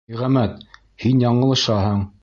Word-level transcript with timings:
Ниғәмәт, 0.13 0.55
һин 1.05 1.23
яңылышаһың! 1.27 2.07